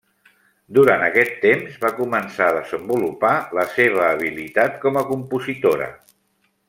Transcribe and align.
Durant 0.77 1.03
aquest 1.07 1.35
temps 1.43 1.75
va 1.83 1.91
començar 1.99 2.47
a 2.47 2.55
desenvolupar 2.55 3.35
la 3.59 3.67
seva 3.75 4.03
habilitat 4.07 4.81
com 4.87 4.99
a 5.03 5.05
compositora. 5.13 5.93